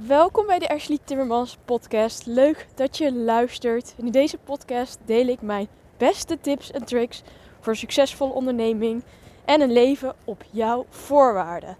Welkom 0.00 0.46
bij 0.46 0.58
de 0.58 0.68
Ashley 0.68 0.98
Timmermans 1.04 1.58
podcast. 1.64 2.26
Leuk 2.26 2.66
dat 2.74 2.98
je 2.98 3.12
luistert. 3.12 3.94
In 3.96 4.10
deze 4.10 4.38
podcast 4.38 4.98
deel 5.04 5.26
ik 5.26 5.42
mijn 5.42 5.68
beste 5.96 6.40
tips 6.40 6.70
en 6.70 6.84
tricks 6.84 7.22
voor 7.60 7.76
succesvolle 7.76 8.32
onderneming 8.32 9.02
en 9.44 9.60
een 9.60 9.72
leven 9.72 10.14
op 10.24 10.44
jouw 10.50 10.86
voorwaarden. 10.88 11.76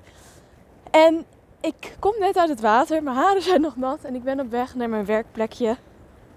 En 0.90 1.24
ik 1.60 1.96
kom 1.98 2.14
net 2.18 2.36
uit 2.36 2.48
het 2.48 2.60
water, 2.60 3.02
mijn 3.02 3.16
haren 3.16 3.42
zijn 3.42 3.60
nog 3.60 3.76
nat 3.76 4.04
en 4.04 4.14
ik 4.14 4.22
ben 4.22 4.40
op 4.40 4.50
weg 4.50 4.74
naar 4.74 4.88
mijn 4.88 5.04
werkplekje. 5.04 5.70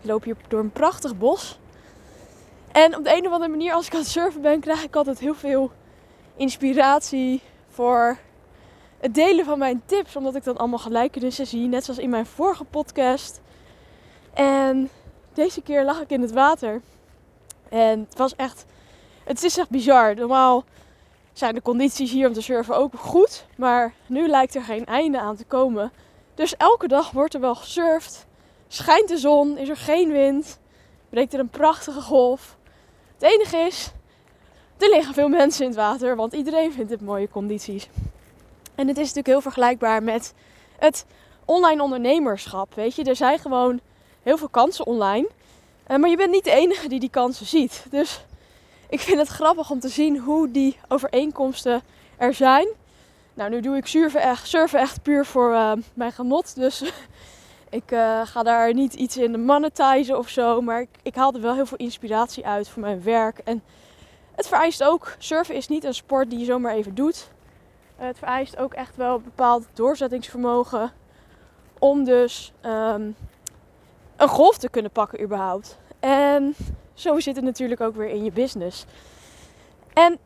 Ik 0.02 0.10
loop 0.10 0.24
hier 0.24 0.38
door 0.48 0.60
een 0.60 0.72
prachtig 0.72 1.18
bos. 1.18 1.60
En 2.72 2.98
op 2.98 3.04
de 3.04 3.18
een 3.18 3.28
of 3.28 3.32
andere 3.32 3.52
manier, 3.52 3.74
als 3.74 3.88
ik 3.88 3.94
aan 3.94 4.00
het 4.00 4.10
surfen 4.10 4.42
ben, 4.42 4.60
krijg 4.60 4.84
ik 4.84 4.96
altijd 4.96 5.20
heel 5.20 5.36
veel 5.36 5.72
inspiratie 6.36 7.42
voor 7.70 8.18
het 9.00 9.14
delen 9.16 9.46
van 9.46 9.60
mijn 9.60 9.82
tips. 9.86 10.16
Omdat 10.16 10.36
ik 10.36 10.44
dan 10.44 10.58
allemaal 10.58 10.80
gelijkenissen 10.80 11.48
zie. 11.48 11.68
Net 11.68 11.84
zoals 11.84 12.00
in 12.00 12.10
mijn 12.10 12.26
vorige 12.26 12.64
podcast. 12.64 13.42
En 14.34 14.90
deze 15.34 15.62
keer 15.62 15.84
lag 15.84 16.02
ik 16.02 16.10
in 16.10 16.22
het 16.22 16.32
water. 16.32 16.82
En 17.70 18.06
het 18.10 18.18
was 18.18 18.36
echt. 18.36 18.66
Het 19.24 19.44
is 19.44 19.58
echt 19.58 19.70
bizar. 19.70 20.16
Normaal 20.16 20.64
zijn 21.34 21.56
de 21.56 21.62
condities 21.62 22.12
hier 22.12 22.28
om 22.28 22.34
te 22.34 22.42
surfen 22.42 22.78
ook 22.78 22.94
goed. 22.96 23.46
Maar 23.58 23.94
nu 24.06 24.28
lijkt 24.28 24.56
er 24.56 24.64
geen 24.64 24.86
einde 24.86 25.20
aan 25.20 25.36
te 25.36 25.46
komen. 25.46 25.92
Dus 26.36 26.58
elke 26.58 26.88
dag 26.88 27.12
wordt 27.12 27.34
er 27.34 27.40
wel 27.40 27.56
gesurfd. 27.56 28.26
Schijnt 28.68 29.08
de 29.08 29.18
zon, 29.18 29.58
is 29.58 29.70
er 29.70 29.78
geen 29.78 30.12
wind. 30.12 30.60
Breekt 31.10 31.34
er 31.34 31.40
een 31.40 31.50
prachtige 31.50 32.02
golf. 32.02 32.58
Het 33.18 33.32
enige 33.32 33.58
is, 33.58 33.92
er 34.78 34.90
liggen 34.90 35.14
veel 35.14 35.28
mensen 35.30 35.62
in 35.64 35.70
het 35.70 35.80
water, 35.80 36.16
want 36.16 36.34
iedereen 36.34 36.74
vindt 36.74 36.92
het 36.92 37.02
mooie 37.02 37.30
condities. 37.30 37.90
En 38.76 38.88
het 38.88 38.98
is 38.98 39.04
natuurlijk 39.04 39.28
heel 39.28 39.42
vergelijkbaar 39.42 40.04
met 40.04 40.34
het 40.80 41.06
online 41.46 41.84
ondernemerschap. 41.84 42.74
Weet 42.74 42.96
je, 42.96 43.04
er 43.04 43.16
zijn 43.16 43.40
gewoon 43.40 43.80
heel 44.24 44.38
veel 44.38 44.50
kansen 44.50 44.86
online. 44.86 45.28
Eh, 45.84 45.98
maar 45.98 46.10
je 46.10 46.18
bent 46.18 46.32
niet 46.32 46.44
de 46.44 46.52
enige 46.52 46.88
die 46.88 47.00
die 47.00 47.10
kansen 47.10 47.46
ziet. 47.46 47.86
Dus 47.90 48.26
ik 48.90 49.00
vind 49.00 49.18
het 49.18 49.28
grappig 49.28 49.70
om 49.70 49.80
te 49.80 49.90
zien 49.90 50.18
hoe 50.18 50.52
die 50.52 50.78
overeenkomsten 50.88 51.82
er 52.18 52.34
zijn. 52.34 52.68
Nou, 53.34 53.50
nu 53.50 53.62
doe 53.62 53.78
ik 53.78 53.86
surfen 53.86 54.22
echt, 54.22 54.48
surfen 54.48 54.80
echt 54.80 55.02
puur 55.02 55.26
voor 55.26 55.52
uh, 55.52 55.72
mijn 55.94 56.12
genot. 56.12 56.56
Dus 56.56 56.84
ik 57.70 57.92
uh, 57.92 58.22
ga 58.24 58.44
daar 58.44 58.74
niet 58.74 58.94
iets 58.94 59.18
in 59.18 59.46
monetizen 59.46 60.18
of 60.18 60.30
zo. 60.30 60.62
Maar 60.62 60.82
ik, 60.82 60.90
ik 61.02 61.16
haal 61.16 61.34
er 61.34 61.42
wel 61.42 61.54
heel 61.54 61.66
veel 61.66 61.78
inspiratie 61.78 62.46
uit 62.46 62.70
voor 62.70 62.82
mijn 62.82 63.04
werk. 63.04 63.38
En 63.44 63.64
het 64.36 64.48
vereist 64.48 64.84
ook, 64.84 65.16
surfen 65.18 65.56
is 65.56 65.68
niet 65.68 65.84
een 65.84 65.94
sport 65.94 66.30
die 66.30 66.40
je 66.40 66.46
zomaar 66.46 66.74
even 66.74 66.96
doet. 66.96 67.28
Het 67.96 68.18
vereist 68.18 68.58
ook 68.58 68.74
echt 68.74 68.96
wel 68.96 69.20
bepaald 69.20 69.68
doorzettingsvermogen 69.74 70.92
om 71.80 72.04
dus 72.04 72.54
um, 72.66 73.16
een 74.16 74.28
golf 74.28 74.58
te 74.58 74.70
kunnen 74.70 74.92
pakken 74.92 75.22
überhaupt. 75.22 75.78
En 76.00 76.56
zo 76.94 77.20
zit 77.20 77.36
het 77.36 77.46
natuurlijk 77.46 77.82
ook 77.82 77.96
weer 77.96 78.10
in 78.10 78.24
je 78.24 78.32
business. 78.32 78.86
En 79.94 80.20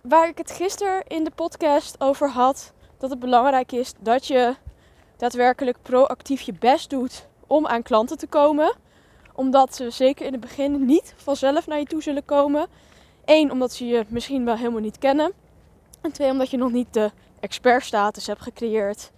waar 0.00 0.28
ik 0.28 0.38
het 0.38 0.50
gisteren 0.50 1.02
in 1.06 1.24
de 1.24 1.30
podcast 1.30 2.00
over 2.00 2.30
had, 2.30 2.72
dat 2.98 3.10
het 3.10 3.18
belangrijk 3.18 3.72
is 3.72 3.92
dat 4.00 4.26
je 4.26 4.54
daadwerkelijk 5.16 5.78
proactief 5.82 6.40
je 6.40 6.52
best 6.52 6.90
doet 6.90 7.26
om 7.46 7.66
aan 7.66 7.82
klanten 7.82 8.18
te 8.18 8.26
komen. 8.26 8.74
Omdat 9.34 9.74
ze 9.74 9.90
zeker 9.90 10.26
in 10.26 10.32
het 10.32 10.40
begin 10.40 10.84
niet 10.84 11.14
vanzelf 11.16 11.66
naar 11.66 11.78
je 11.78 11.84
toe 11.84 12.02
zullen 12.02 12.24
komen. 12.24 12.66
Eén, 13.24 13.50
omdat 13.50 13.72
ze 13.72 13.86
je 13.86 14.04
misschien 14.08 14.44
wel 14.44 14.56
helemaal 14.56 14.80
niet 14.80 14.98
kennen. 14.98 15.32
En 16.02 16.12
twee, 16.12 16.30
omdat 16.30 16.50
je 16.50 16.56
nog 16.56 16.72
niet 16.72 16.92
de 16.92 17.10
expertstatus 17.40 18.26
hebt 18.26 18.42
gecreëerd 18.42 19.10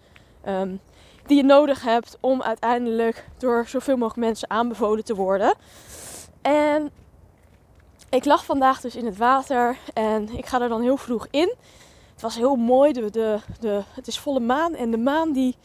um, 0.48 0.80
die 1.27 1.36
je 1.36 1.42
nodig 1.42 1.82
hebt 1.82 2.16
om 2.20 2.42
uiteindelijk 2.42 3.28
door 3.38 3.64
zoveel 3.66 3.96
mogelijk 3.96 4.27
mensen 4.27 4.50
aanbevolen 4.50 5.05
te 5.05 5.14
worden. 5.14 5.55
En 6.42 6.90
ik 8.10 8.24
lag 8.24 8.44
vandaag 8.44 8.80
dus 8.80 8.96
in 8.96 9.06
het 9.06 9.16
water 9.16 9.77
en 9.94 10.28
ik 10.28 10.46
ga 10.46 10.61
er 10.61 10.68
dan 10.68 10.83
heel 10.83 10.96
vroeg 10.96 11.27
in. 11.30 11.55
Het 12.12 12.23
was 12.23 12.36
heel 12.36 12.56
mooi, 12.56 12.92
de, 12.92 13.11
de, 13.11 13.39
de, 13.61 13.83
het 13.94 14.06
is 14.06 14.18
volle 14.18 14.40
maan 14.40 14.74
en 14.74 14.90
de 14.90 14.98
maan 14.98 15.33
die 15.33 15.56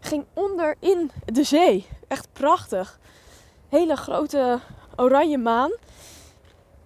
ging 0.00 0.24
onder 0.34 0.76
in 0.80 1.10
de 1.24 1.42
zee. 1.42 1.86
Echt 2.08 2.28
prachtig. 2.32 2.98
Hele 3.68 3.96
grote 3.96 4.60
oranje 4.96 5.38
maan. 5.38 5.72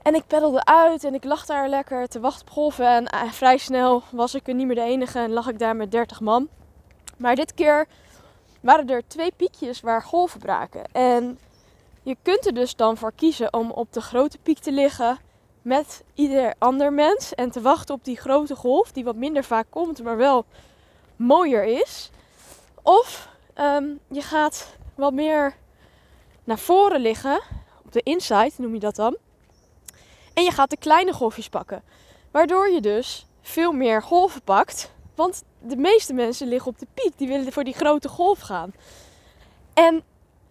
En 0.02 0.14
ik 0.14 0.26
peddelde 0.26 0.64
uit 0.64 1.04
en 1.04 1.14
ik 1.14 1.24
lag 1.24 1.46
daar 1.46 1.68
lekker 1.68 2.08
te 2.08 2.20
wachten 2.20 2.46
op 2.46 2.52
golven. 2.52 2.86
En 2.86 3.06
eh, 3.06 3.32
vrij 3.32 3.58
snel 3.58 4.02
was 4.10 4.34
ik 4.34 4.48
er 4.48 4.54
niet 4.54 4.66
meer 4.66 4.74
de 4.74 4.82
enige 4.82 5.18
en 5.18 5.32
lag 5.32 5.48
ik 5.48 5.58
daar 5.58 5.76
met 5.76 5.90
30 5.90 6.20
man. 6.20 6.48
Maar 7.16 7.34
dit 7.34 7.54
keer 7.54 7.86
waren 8.60 8.88
er 8.88 9.02
twee 9.06 9.32
piekjes 9.36 9.80
waar 9.80 10.02
golven 10.02 10.40
braken. 10.40 10.84
En 10.92 11.38
je 12.02 12.16
kunt 12.22 12.46
er 12.46 12.54
dus 12.54 12.76
dan 12.76 12.96
voor 12.96 13.12
kiezen 13.16 13.52
om 13.52 13.70
op 13.70 13.92
de 13.92 14.00
grote 14.00 14.38
piek 14.38 14.58
te 14.58 14.72
liggen 14.72 15.18
met 15.62 16.04
ieder 16.14 16.54
ander 16.58 16.92
mens. 16.92 17.34
En 17.34 17.50
te 17.50 17.60
wachten 17.60 17.94
op 17.94 18.04
die 18.04 18.16
grote 18.16 18.56
golf, 18.56 18.92
die 18.92 19.04
wat 19.04 19.16
minder 19.16 19.44
vaak 19.44 19.66
komt, 19.70 20.02
maar 20.02 20.16
wel 20.16 20.44
mooier 21.16 21.64
is. 21.64 22.10
Of 22.82 23.28
ehm, 23.54 23.84
je 24.08 24.22
gaat 24.22 24.76
wat 24.94 25.12
meer 25.12 25.56
naar 26.44 26.58
voren 26.58 27.00
liggen, 27.00 27.40
op 27.84 27.92
de 27.92 28.02
inside 28.02 28.52
noem 28.56 28.74
je 28.74 28.80
dat 28.80 28.96
dan. 28.96 29.16
En 30.40 30.46
je 30.46 30.52
gaat 30.52 30.70
de 30.70 30.76
kleine 30.76 31.12
golfjes 31.12 31.48
pakken. 31.48 31.82
Waardoor 32.30 32.68
je 32.68 32.80
dus 32.80 33.26
veel 33.42 33.72
meer 33.72 34.02
golven 34.02 34.42
pakt. 34.42 34.92
Want 35.14 35.42
de 35.58 35.76
meeste 35.76 36.12
mensen 36.12 36.48
liggen 36.48 36.70
op 36.70 36.78
de 36.78 36.86
piek. 36.94 37.12
Die 37.16 37.28
willen 37.28 37.52
voor 37.52 37.64
die 37.64 37.74
grote 37.74 38.08
golf 38.08 38.40
gaan. 38.40 38.72
En 39.74 40.02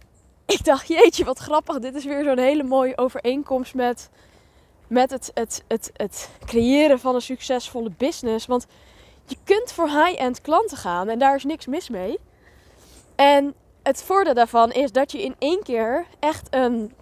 ik 0.55 0.63
dacht, 0.63 0.87
jeetje, 0.87 1.25
wat 1.25 1.37
grappig. 1.37 1.79
Dit 1.79 1.95
is 1.95 2.05
weer 2.05 2.23
zo'n 2.23 2.37
hele 2.37 2.63
mooie 2.63 2.97
overeenkomst 2.97 3.73
met, 3.73 4.09
met 4.87 5.09
het, 5.09 5.31
het, 5.33 5.63
het, 5.67 5.91
het 5.93 6.29
creëren 6.45 6.99
van 6.99 7.15
een 7.15 7.21
succesvolle 7.21 7.91
business. 7.97 8.45
Want 8.45 8.65
je 9.25 9.37
kunt 9.43 9.71
voor 9.71 9.87
high-end 9.87 10.41
klanten 10.41 10.77
gaan 10.77 11.09
en 11.09 11.19
daar 11.19 11.35
is 11.35 11.43
niks 11.43 11.67
mis 11.67 11.89
mee. 11.89 12.19
En 13.15 13.53
het 13.83 14.03
voordeel 14.03 14.33
daarvan 14.33 14.71
is 14.71 14.91
dat 14.91 15.11
je 15.11 15.23
in 15.23 15.35
één 15.39 15.63
keer 15.63 16.05
echt 16.19 16.47
een, 16.49 16.93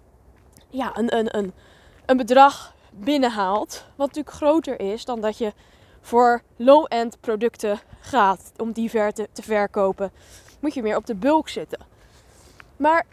ja, 0.69 0.97
een, 0.97 1.17
een, 1.17 1.37
een, 1.37 1.53
een 2.05 2.17
bedrag 2.17 2.75
binnenhaalt. 2.99 3.85
Wat 3.95 4.07
natuurlijk 4.07 4.35
groter 4.35 4.79
is 4.79 5.05
dan 5.05 5.21
dat 5.21 5.37
je 5.37 5.53
voor 6.01 6.41
low-end 6.55 7.19
producten 7.19 7.79
gaat 7.99 8.51
om 8.57 8.71
die 8.71 8.89
ver 8.89 9.13
te, 9.13 9.27
verkopen. 9.33 10.11
Moet 10.59 10.73
je 10.73 10.81
meer 10.81 10.95
op 10.95 11.05
de 11.05 11.15
bulk 11.15 11.49
zitten. 11.49 11.79
Maar 12.77 13.05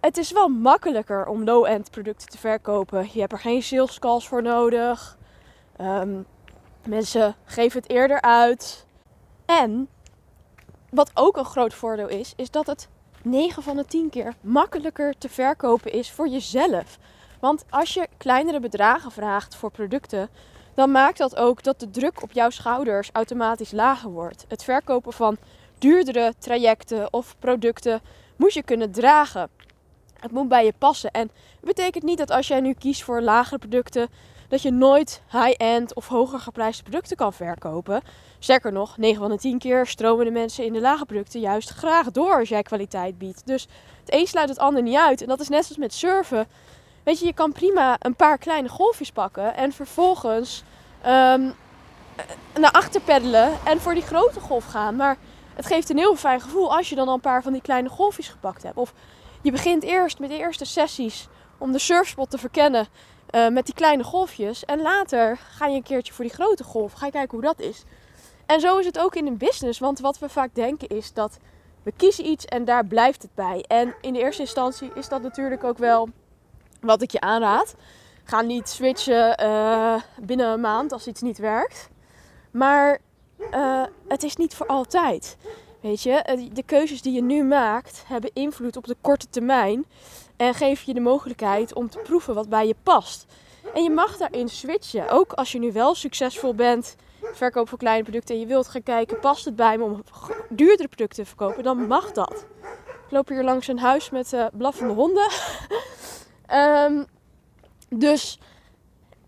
het 0.00 0.16
is 0.16 0.32
wel 0.32 0.48
makkelijker 0.48 1.26
om 1.26 1.44
low-end 1.44 1.90
producten 1.90 2.28
te 2.28 2.38
verkopen. 2.38 3.08
Je 3.12 3.20
hebt 3.20 3.32
er 3.32 3.38
geen 3.38 3.62
sales 3.62 3.98
calls 3.98 4.28
voor 4.28 4.42
nodig. 4.42 5.18
Um, 5.80 6.26
mensen 6.86 7.34
geven 7.44 7.80
het 7.80 7.90
eerder 7.90 8.20
uit. 8.20 8.86
En 9.46 9.88
wat 10.90 11.10
ook 11.14 11.36
een 11.36 11.44
groot 11.44 11.74
voordeel 11.74 12.08
is, 12.08 12.32
is 12.36 12.50
dat 12.50 12.66
het 12.66 12.88
9 13.22 13.62
van 13.62 13.76
de 13.76 13.84
10 13.84 14.10
keer 14.10 14.34
makkelijker 14.40 15.18
te 15.18 15.28
verkopen 15.28 15.92
is 15.92 16.10
voor 16.10 16.28
jezelf. 16.28 16.98
Want 17.46 17.64
als 17.70 17.94
je 17.94 18.08
kleinere 18.16 18.60
bedragen 18.60 19.10
vraagt 19.10 19.56
voor 19.56 19.70
producten, 19.70 20.28
dan 20.74 20.90
maakt 20.90 21.18
dat 21.18 21.36
ook 21.36 21.62
dat 21.62 21.80
de 21.80 21.90
druk 21.90 22.22
op 22.22 22.32
jouw 22.32 22.50
schouders 22.50 23.10
automatisch 23.12 23.70
lager 23.70 24.10
wordt. 24.10 24.44
Het 24.48 24.64
verkopen 24.64 25.12
van 25.12 25.36
duurdere 25.78 26.34
trajecten 26.38 27.12
of 27.12 27.36
producten 27.38 28.00
moet 28.36 28.54
je 28.54 28.62
kunnen 28.62 28.90
dragen. 28.90 29.48
Het 30.20 30.30
moet 30.30 30.48
bij 30.48 30.64
je 30.64 30.72
passen. 30.78 31.10
En 31.10 31.30
het 31.56 31.64
betekent 31.64 32.04
niet 32.04 32.18
dat 32.18 32.30
als 32.30 32.48
jij 32.48 32.60
nu 32.60 32.72
kiest 32.72 33.02
voor 33.02 33.20
lagere 33.20 33.58
producten, 33.58 34.08
dat 34.48 34.62
je 34.62 34.70
nooit 34.70 35.22
high-end 35.30 35.94
of 35.94 36.08
hoger 36.08 36.38
geprijsde 36.38 36.82
producten 36.82 37.16
kan 37.16 37.32
verkopen. 37.32 38.02
Sterker 38.38 38.72
nog, 38.72 38.96
9 38.96 39.20
van 39.20 39.30
de 39.30 39.38
10 39.38 39.58
keer 39.58 39.86
stromen 39.86 40.24
de 40.24 40.30
mensen 40.30 40.64
in 40.64 40.72
de 40.72 40.80
lage 40.80 41.04
producten 41.04 41.40
juist 41.40 41.68
graag 41.68 42.10
door 42.10 42.38
als 42.38 42.48
jij 42.48 42.62
kwaliteit 42.62 43.18
biedt. 43.18 43.46
Dus 43.46 43.66
het 44.00 44.14
een 44.14 44.26
sluit 44.26 44.48
het 44.48 44.58
ander 44.58 44.82
niet 44.82 44.96
uit. 44.96 45.22
En 45.22 45.28
dat 45.28 45.40
is 45.40 45.48
net 45.48 45.64
zoals 45.64 45.78
met 45.78 45.94
surfen. 45.94 46.46
Weet 47.06 47.18
je, 47.18 47.26
je 47.26 47.32
kan 47.32 47.52
prima 47.52 47.96
een 47.98 48.14
paar 48.14 48.38
kleine 48.38 48.68
golfjes 48.68 49.12
pakken 49.12 49.56
en 49.56 49.72
vervolgens 49.72 50.62
um, 51.00 51.54
naar 52.54 52.70
achter 52.72 53.00
peddelen 53.00 53.52
en 53.64 53.80
voor 53.80 53.94
die 53.94 54.02
grote 54.02 54.40
golf 54.40 54.64
gaan. 54.64 54.96
Maar 54.96 55.16
het 55.54 55.66
geeft 55.66 55.90
een 55.90 55.96
heel 55.96 56.16
fijn 56.16 56.40
gevoel 56.40 56.76
als 56.76 56.88
je 56.88 56.94
dan 56.94 57.08
al 57.08 57.14
een 57.14 57.20
paar 57.20 57.42
van 57.42 57.52
die 57.52 57.62
kleine 57.62 57.88
golfjes 57.88 58.28
gepakt 58.28 58.62
hebt. 58.62 58.76
Of 58.76 58.92
je 59.42 59.50
begint 59.50 59.82
eerst 59.82 60.18
met 60.18 60.30
de 60.30 60.36
eerste 60.36 60.64
sessies 60.64 61.28
om 61.58 61.72
de 61.72 61.78
surfspot 61.78 62.30
te 62.30 62.38
verkennen 62.38 62.86
uh, 63.30 63.48
met 63.48 63.66
die 63.66 63.74
kleine 63.74 64.04
golfjes. 64.04 64.64
En 64.64 64.82
later 64.82 65.38
ga 65.50 65.66
je 65.66 65.76
een 65.76 65.82
keertje 65.82 66.12
voor 66.12 66.24
die 66.24 66.34
grote 66.34 66.64
golf. 66.64 66.92
Ga 66.92 67.06
je 67.06 67.12
kijken 67.12 67.38
hoe 67.38 67.46
dat 67.46 67.60
is. 67.60 67.84
En 68.46 68.60
zo 68.60 68.78
is 68.78 68.86
het 68.86 68.98
ook 68.98 69.14
in 69.14 69.26
een 69.26 69.38
business. 69.38 69.78
Want 69.78 69.98
wat 69.98 70.18
we 70.18 70.28
vaak 70.28 70.54
denken 70.54 70.88
is 70.88 71.12
dat 71.12 71.38
we 71.82 71.92
kiezen 71.96 72.26
iets 72.26 72.44
en 72.44 72.64
daar 72.64 72.86
blijft 72.86 73.22
het 73.22 73.34
bij. 73.34 73.64
En 73.68 73.94
in 74.00 74.12
de 74.12 74.18
eerste 74.20 74.42
instantie 74.42 74.90
is 74.94 75.08
dat 75.08 75.22
natuurlijk 75.22 75.64
ook 75.64 75.78
wel 75.78 76.08
wat 76.86 77.02
ik 77.02 77.10
je 77.10 77.20
aanraad. 77.20 77.74
Ga 78.24 78.40
niet 78.40 78.68
switchen 78.68 79.42
uh, 79.42 79.94
binnen 80.20 80.46
een 80.46 80.60
maand 80.60 80.92
als 80.92 81.06
iets 81.06 81.20
niet 81.20 81.38
werkt. 81.38 81.88
Maar 82.50 82.98
uh, 83.54 83.82
het 84.08 84.22
is 84.22 84.36
niet 84.36 84.54
voor 84.54 84.66
altijd. 84.66 85.36
Weet 85.80 86.02
je, 86.02 86.48
de 86.52 86.62
keuzes 86.62 87.02
die 87.02 87.12
je 87.12 87.22
nu 87.22 87.44
maakt 87.44 88.04
hebben 88.06 88.30
invloed 88.32 88.76
op 88.76 88.86
de 88.86 88.96
korte 89.00 89.26
termijn. 89.30 89.86
En 90.36 90.54
geven 90.54 90.84
je 90.86 90.94
de 90.94 91.00
mogelijkheid 91.00 91.74
om 91.74 91.90
te 91.90 91.98
proeven 91.98 92.34
wat 92.34 92.48
bij 92.48 92.66
je 92.66 92.74
past. 92.82 93.26
En 93.74 93.82
je 93.82 93.90
mag 93.90 94.16
daarin 94.16 94.48
switchen. 94.48 95.08
Ook 95.08 95.32
als 95.32 95.52
je 95.52 95.58
nu 95.58 95.72
wel 95.72 95.94
succesvol 95.94 96.54
bent, 96.54 96.96
verkoop 97.32 97.68
van 97.68 97.78
kleine 97.78 98.02
producten. 98.02 98.34
En 98.34 98.40
je 98.40 98.46
wilt 98.46 98.68
gaan 98.68 98.82
kijken, 98.82 99.20
past 99.20 99.44
het 99.44 99.56
bij 99.56 99.78
me 99.78 99.84
om 99.84 100.02
duurdere 100.48 100.88
producten 100.88 101.24
te 101.24 101.28
verkopen? 101.28 101.62
Dan 101.62 101.86
mag 101.86 102.12
dat. 102.12 102.46
Ik 103.06 103.12
loop 103.12 103.28
hier 103.28 103.44
langs 103.44 103.68
een 103.68 103.78
huis 103.78 104.10
met 104.10 104.32
uh, 104.32 104.46
blaffende 104.52 104.94
honden. 104.94 105.28
um, 106.52 107.06
dus 107.88 108.38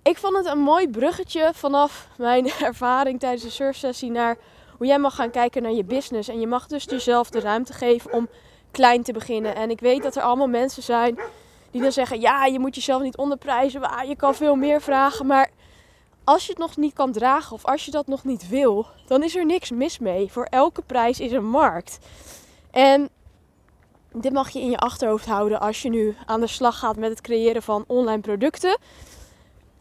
ik 0.02 0.18
vond 0.18 0.36
het 0.36 0.46
een 0.46 0.58
mooi 0.58 0.88
bruggetje 0.88 1.50
vanaf 1.54 2.08
mijn 2.16 2.50
ervaring 2.60 3.20
tijdens 3.20 3.42
de 3.42 3.50
surfsessie 3.50 4.10
naar 4.10 4.36
hoe 4.76 4.86
jij 4.86 4.98
mag 4.98 5.14
gaan 5.14 5.30
kijken 5.30 5.62
naar 5.62 5.72
je 5.72 5.84
business. 5.84 6.28
En 6.28 6.40
je 6.40 6.46
mag 6.46 6.66
dus 6.66 6.84
jezelf 6.84 7.30
de 7.30 7.40
ruimte 7.40 7.72
geven 7.72 8.12
om 8.12 8.28
klein 8.70 9.02
te 9.02 9.12
beginnen. 9.12 9.54
En 9.54 9.70
ik 9.70 9.80
weet 9.80 10.02
dat 10.02 10.16
er 10.16 10.22
allemaal 10.22 10.48
mensen 10.48 10.82
zijn 10.82 11.18
die 11.70 11.82
dan 11.82 11.92
zeggen: 11.92 12.20
ja, 12.20 12.46
je 12.46 12.58
moet 12.58 12.74
jezelf 12.74 13.02
niet 13.02 13.16
onderprijzen, 13.16 13.80
maar 13.80 14.06
je 14.06 14.16
kan 14.16 14.34
veel 14.34 14.54
meer 14.54 14.80
vragen. 14.80 15.26
Maar 15.26 15.50
als 16.24 16.44
je 16.44 16.50
het 16.50 16.60
nog 16.60 16.76
niet 16.76 16.94
kan 16.94 17.12
dragen 17.12 17.52
of 17.52 17.64
als 17.64 17.84
je 17.84 17.90
dat 17.90 18.06
nog 18.06 18.24
niet 18.24 18.48
wil, 18.48 18.86
dan 19.06 19.22
is 19.22 19.36
er 19.36 19.46
niks 19.46 19.70
mis 19.70 19.98
mee. 19.98 20.32
Voor 20.32 20.44
elke 20.44 20.82
prijs 20.82 21.20
is 21.20 21.32
een 21.32 21.48
markt. 21.48 21.98
En 22.70 23.08
dit 24.20 24.32
mag 24.32 24.50
je 24.50 24.60
in 24.60 24.70
je 24.70 24.78
achterhoofd 24.78 25.26
houden 25.26 25.60
als 25.60 25.82
je 25.82 25.88
nu 25.88 26.16
aan 26.26 26.40
de 26.40 26.46
slag 26.46 26.78
gaat 26.78 26.96
met 26.96 27.10
het 27.10 27.20
creëren 27.20 27.62
van 27.62 27.84
online 27.86 28.20
producten. 28.20 28.78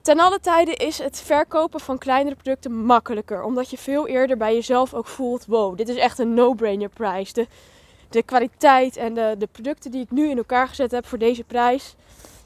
Ten 0.02 0.20
alle 0.20 0.40
tijden 0.40 0.76
is 0.78 0.98
het 0.98 1.22
verkopen 1.22 1.80
van 1.80 1.98
kleinere 1.98 2.36
producten 2.36 2.86
makkelijker. 2.86 3.44
Omdat 3.44 3.70
je 3.70 3.78
veel 3.78 4.08
eerder 4.08 4.38
bij 4.38 4.54
jezelf 4.54 4.94
ook 4.94 5.08
voelt: 5.08 5.46
wow, 5.46 5.78
dit 5.78 5.90
is 5.90 5.96
echt 5.96 6.20
een 6.20 6.34
no-brainer 6.34 6.90
prijs. 6.90 7.34
De, 7.34 7.48
de 8.10 8.24
kwaliteit 8.24 8.98
en 8.98 9.14
de, 9.14 9.36
de 9.38 9.48
producten 9.48 9.92
die 9.92 10.02
ik 10.02 10.12
nu 10.12 10.30
in 10.30 10.38
elkaar 10.38 10.68
gezet 10.68 10.92
heb 10.92 11.06
voor 11.06 11.18
deze 11.18 11.44
prijs. 11.44 11.96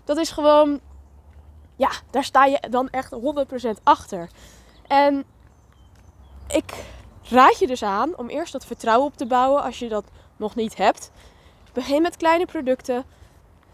Dat 0.04 0.18
is 0.18 0.30
gewoon, 0.30 0.80
ja, 1.76 1.90
daar 2.10 2.24
sta 2.24 2.46
je 2.46 2.64
dan 2.70 2.90
echt 2.90 3.16
100% 3.16 3.84
achter. 3.84 4.30
En 4.88 5.24
ik 6.48 6.84
raad 7.30 7.60
je 7.60 7.68
dus 7.68 7.84
aan 7.84 8.18
om 8.18 8.30
eerst 8.30 8.52
dat 8.52 8.66
vertrouwen 8.66 9.08
op 9.08 9.18
te 9.18 9.26
bouwen 9.26 9.64
als 9.64 9.80
je 9.80 9.90
dat 9.90 10.06
nog 10.38 10.56
niet 10.56 10.78
hebt. 10.78 11.12
Begin 11.74 12.02
met 12.02 12.18
kleine 12.18 12.46
producten. 12.46 13.06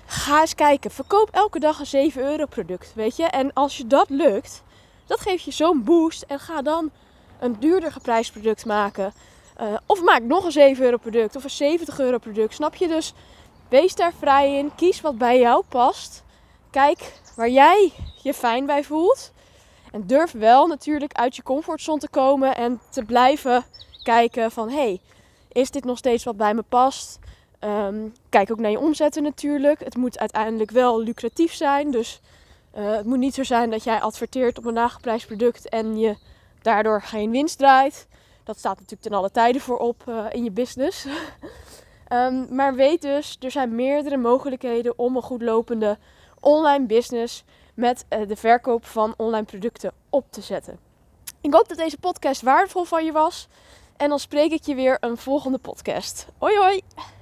Ga 0.05 0.41
eens 0.41 0.55
kijken. 0.55 0.91
Verkoop 0.91 1.29
elke 1.31 1.59
dag 1.59 1.79
een 1.79 1.85
7 1.85 2.23
euro 2.23 2.45
product, 2.45 2.93
weet 2.95 3.15
je. 3.15 3.23
En 3.23 3.53
als 3.53 3.77
je 3.77 3.87
dat 3.87 4.09
lukt, 4.09 4.63
dat 5.05 5.19
geeft 5.19 5.43
je 5.43 5.51
zo'n 5.51 5.83
boost. 5.83 6.21
En 6.21 6.39
ga 6.39 6.61
dan 6.61 6.91
een 7.39 7.59
duurder 7.59 7.91
geprijsd 7.91 8.31
product 8.31 8.65
maken. 8.65 9.13
Uh, 9.61 9.77
of 9.85 10.01
maak 10.01 10.21
nog 10.21 10.45
een 10.45 10.51
7 10.51 10.83
euro 10.83 10.97
product 10.97 11.35
of 11.35 11.43
een 11.43 11.49
70 11.49 11.99
euro 11.99 12.17
product. 12.17 12.53
Snap 12.53 12.75
je? 12.75 12.87
Dus 12.87 13.13
wees 13.69 13.95
daar 13.95 14.13
vrij 14.19 14.57
in. 14.57 14.75
Kies 14.75 15.01
wat 15.01 15.17
bij 15.17 15.39
jou 15.39 15.63
past. 15.69 16.23
Kijk 16.71 17.19
waar 17.35 17.49
jij 17.49 17.91
je 18.23 18.33
fijn 18.33 18.65
bij 18.65 18.83
voelt. 18.83 19.31
En 19.91 20.07
durf 20.07 20.31
wel 20.31 20.67
natuurlijk 20.67 21.13
uit 21.13 21.35
je 21.35 21.43
comfortzone 21.43 21.99
te 21.99 22.09
komen 22.09 22.55
en 22.55 22.81
te 22.89 23.03
blijven 23.03 23.65
kijken 24.03 24.51
van... 24.51 24.69
Hey, 24.69 25.01
is 25.51 25.71
dit 25.71 25.83
nog 25.83 25.97
steeds 25.97 26.23
wat 26.23 26.37
bij 26.37 26.53
me 26.53 26.61
past? 26.61 27.19
Um, 27.59 28.13
kijk 28.29 28.51
ook 28.51 28.59
naar 28.59 28.71
je 28.71 28.79
omzetten 28.79 29.23
natuurlijk. 29.23 29.79
Het 29.79 29.95
moet 29.95 30.19
uiteindelijk 30.19 30.71
wel 30.71 31.01
lucratief 31.01 31.53
zijn. 31.53 31.91
Dus 31.91 32.21
uh, 32.77 32.91
het 32.91 33.05
moet 33.05 33.17
niet 33.17 33.33
zo 33.33 33.43
zijn 33.43 33.69
dat 33.69 33.83
jij 33.83 34.01
adverteert 34.01 34.57
op 34.57 34.65
een 34.65 34.73
laaggeprijsd 34.73 35.27
product 35.27 35.69
en 35.69 35.99
je 35.99 36.15
daardoor 36.61 37.01
geen 37.01 37.31
winst 37.31 37.57
draait. 37.57 38.07
Dat 38.43 38.57
staat 38.57 38.75
natuurlijk 38.75 39.01
ten 39.01 39.13
alle 39.13 39.31
tijden 39.31 39.61
voor 39.61 39.77
op 39.77 40.03
uh, 40.09 40.25
in 40.29 40.43
je 40.43 40.51
business. 40.51 41.07
um, 42.09 42.47
maar 42.55 42.75
weet 42.75 43.01
dus, 43.01 43.37
er 43.39 43.51
zijn 43.51 43.75
meerdere 43.75 44.17
mogelijkheden 44.17 44.99
om 44.99 45.15
een 45.15 45.21
goed 45.21 45.41
lopende 45.41 45.97
online 46.39 46.85
business 46.85 47.43
met 47.73 48.05
uh, 48.09 48.27
de 48.27 48.35
verkoop 48.35 48.85
van 48.85 49.13
online 49.17 49.45
producten 49.45 49.91
op 50.09 50.25
te 50.29 50.41
zetten. 50.41 50.79
Ik 51.41 51.53
hoop 51.53 51.67
dat 51.67 51.77
deze 51.77 51.97
podcast 51.97 52.41
waardevol 52.41 52.83
van 52.83 53.05
je 53.05 53.11
was. 53.11 53.47
En 53.97 54.09
dan 54.09 54.19
spreek 54.19 54.51
ik 54.51 54.65
je 54.65 54.75
weer 54.75 54.97
een 54.99 55.17
volgende 55.17 55.57
podcast. 55.57 56.27
Hoi 56.37 56.57
hoi! 56.57 57.16